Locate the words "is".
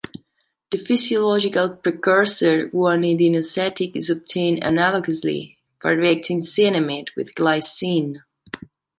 3.95-4.09